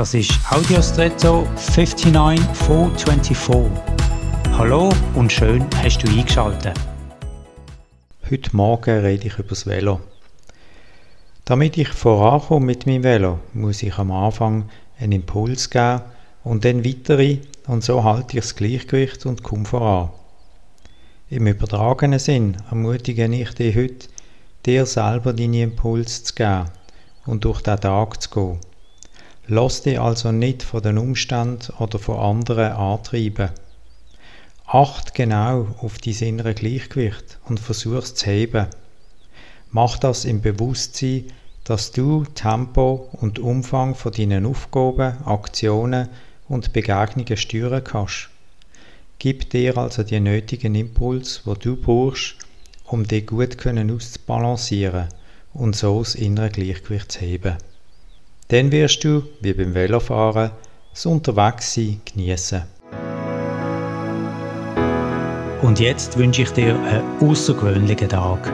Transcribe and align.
Das 0.00 0.14
ist 0.14 0.32
Audiostretto 0.50 1.46
59424. 1.56 3.70
Hallo 4.52 4.88
und 5.14 5.30
schön 5.30 5.66
hast 5.76 5.98
du 5.98 6.08
eingeschaltet. 6.08 6.72
Heute 8.30 8.56
Morgen 8.56 9.00
rede 9.00 9.26
ich 9.26 9.38
über 9.38 9.50
das 9.50 9.66
Velo. 9.66 10.00
Damit 11.44 11.76
ich 11.76 11.88
vorankomme 11.88 12.64
mit 12.64 12.86
meinem 12.86 13.02
Velo, 13.02 13.40
muss 13.52 13.82
ich 13.82 13.98
am 13.98 14.10
Anfang 14.10 14.70
einen 14.98 15.12
Impuls 15.12 15.68
geben 15.68 16.00
und 16.44 16.64
dann 16.64 16.82
weitere 16.82 17.40
und 17.66 17.84
so 17.84 18.02
halte 18.02 18.38
ich 18.38 18.44
das 18.44 18.56
Gleichgewicht 18.56 19.26
und 19.26 19.42
komme 19.42 19.66
voran. 19.66 20.08
Im 21.28 21.46
übertragenen 21.46 22.18
Sinn 22.18 22.56
ermutige 22.70 23.26
ich 23.26 23.50
dich 23.50 23.76
heute, 23.76 24.08
dir 24.64 24.86
selber 24.86 25.34
deine 25.34 25.60
Impulse 25.60 26.24
zu 26.24 26.34
geben 26.34 26.70
und 27.26 27.44
durch 27.44 27.60
den 27.60 27.78
Tag 27.78 28.22
zu 28.22 28.30
gehen. 28.30 28.69
Lass 29.52 29.82
dich 29.82 29.98
also 29.98 30.30
nicht 30.30 30.62
von 30.62 30.80
den 30.80 30.96
Umständen 30.96 31.72
oder 31.80 31.98
von 31.98 32.20
anderen 32.20 32.70
antreiben. 32.70 33.50
Acht 34.64 35.12
genau 35.12 35.74
auf 35.80 35.98
dein 35.98 36.14
innere 36.14 36.54
Gleichgewicht 36.54 37.40
und 37.46 37.58
versuch 37.58 37.96
es 37.96 38.14
zu 38.14 38.26
heben. 38.26 38.68
Mach 39.72 39.98
das 39.98 40.24
im 40.24 40.40
Bewusstsein, 40.40 41.32
dass 41.64 41.90
du 41.90 42.22
Tempo 42.36 43.08
und 43.10 43.40
Umfang 43.40 43.96
von 43.96 44.12
deinen 44.12 44.46
Aufgaben, 44.46 45.20
Aktionen 45.24 46.08
und 46.48 46.72
Begegnungen 46.72 47.36
steuern 47.36 47.82
kannst. 47.82 48.28
Gib 49.18 49.50
dir 49.50 49.76
also 49.76 50.04
die 50.04 50.20
nötigen 50.20 50.76
Impuls, 50.76 51.42
wo 51.44 51.54
du 51.54 51.74
brauchst, 51.74 52.36
um 52.84 53.02
dich 53.02 53.26
gut 53.26 53.56
auszubalancieren 53.66 55.08
und 55.52 55.74
so 55.74 55.98
das 55.98 56.14
innere 56.14 56.50
Gleichgewicht 56.50 57.10
zu 57.10 57.18
heben. 57.22 57.56
Dann 58.50 58.72
wirst 58.72 59.04
du, 59.04 59.22
wie 59.40 59.52
beim 59.52 59.74
Velofahren, 59.74 60.50
das 60.92 61.06
Unterwegssein 61.06 62.00
genießen. 62.04 62.62
Und 65.62 65.78
jetzt 65.78 66.18
wünsche 66.18 66.42
ich 66.42 66.50
dir 66.50 66.74
einen 66.74 67.30
außergewöhnlichen 67.30 68.08
Tag. 68.08 68.52